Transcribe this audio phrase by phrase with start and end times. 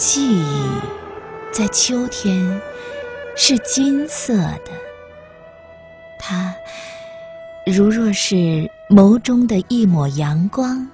[0.00, 0.80] 记忆
[1.52, 2.58] 在秋天
[3.36, 4.70] 是金色的，
[6.18, 6.54] 它
[7.66, 10.88] 如若是眸中的一抹阳光，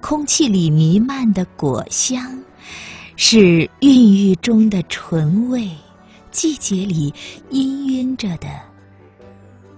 [0.00, 2.42] 空气里弥漫的果香，
[3.14, 5.70] 是孕育中的醇味，
[6.32, 7.14] 季节里
[7.52, 8.48] 氤氲着的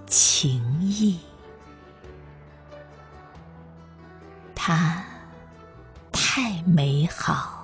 [0.07, 1.19] 情意。
[4.55, 5.05] 它
[6.11, 7.62] 太美好，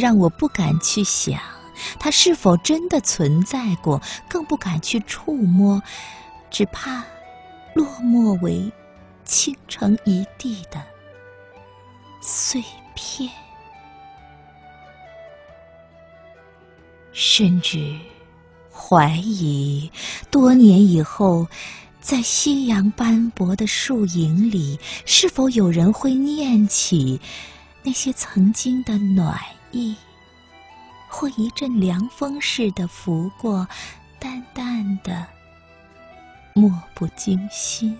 [0.00, 1.38] 让我不敢去想
[1.98, 5.80] 它是否真的存在过，更不敢去触摸，
[6.50, 7.04] 只怕
[7.74, 8.72] 落寞为
[9.24, 10.82] 倾城一地的
[12.20, 13.30] 碎片，
[17.12, 17.96] 甚至
[18.72, 19.92] 怀疑
[20.30, 21.46] 多年以后。
[22.02, 27.20] 在夕阳斑驳的树影里，是否有人会念起
[27.82, 29.38] 那些曾经的暖
[29.72, 29.96] 意，
[31.08, 33.66] 或一阵凉风似的拂过，
[34.18, 35.26] 淡淡的，
[36.54, 37.96] 漠不经心？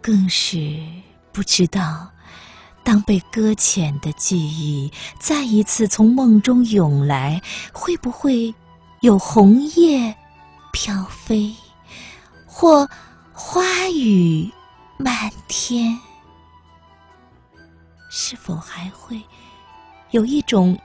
[0.00, 0.78] 更是
[1.32, 2.10] 不知道，
[2.82, 7.40] 当被搁浅的记忆再一次从梦中涌来，
[7.72, 8.54] 会不会？
[9.00, 10.16] 有红叶
[10.72, 11.54] 飘飞，
[12.46, 12.88] 或
[13.34, 14.50] 花雨
[14.96, 15.98] 漫天，
[18.34, 19.22] 是否还会
[20.10, 20.76] 有一种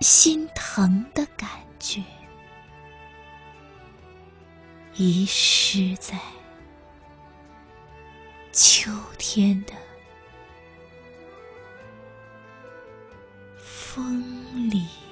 [0.00, 1.46] 心疼的感
[1.78, 2.02] 觉
[4.94, 6.18] 遗失在
[8.50, 9.74] 秋天的
[13.58, 15.05] 风里。